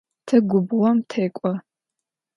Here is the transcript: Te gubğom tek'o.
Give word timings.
Te 0.27 0.37
gubğom 0.49 0.97
tek'o. 1.09 1.51